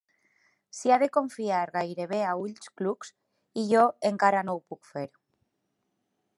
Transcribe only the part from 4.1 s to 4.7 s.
encara no ho